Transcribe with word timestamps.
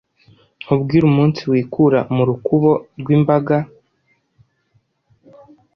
Nkubwire 0.63 1.03
umunsi 1.11 1.41
wikura 1.51 1.99
mu 2.15 2.23
rukubo 2.29 2.71
Rwimbaga 2.99 3.57